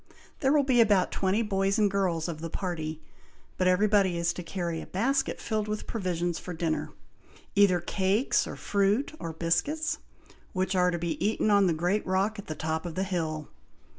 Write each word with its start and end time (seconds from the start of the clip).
There 0.39 0.51
will 0.51 0.63
be 0.63 0.81
about 0.81 1.11
twenty 1.11 1.43
boys 1.43 1.77
and 1.77 1.85
girls 1.91 2.27
of 2.27 2.41
the 2.41 2.49
party, 2.49 2.99
but 3.59 3.67
every 3.67 3.87
body 3.87 4.17
is 4.17 4.33
to 4.33 4.41
carry 4.41 4.81
a 4.81 4.87
basket 4.87 5.39
filled 5.39 5.67
with 5.67 5.85
provisions 5.85 6.39
for 6.39 6.55
dinner, 6.55 6.89
either 7.53 7.79
cakes, 7.79 8.47
or 8.47 8.55
fruit, 8.55 9.13
or 9.19 9.31
biscuits, 9.31 9.99
which 10.53 10.75
are 10.75 10.89
to 10.89 10.97
be 10.97 11.23
eat 11.23 11.39
on 11.39 11.67
the 11.67 11.71
great 11.75 12.03
rock 12.07 12.39
at 12.39 12.47
the 12.47 12.55
top 12.55 12.87
of 12.87 12.95
the 12.95 13.03
hill. 13.03 13.49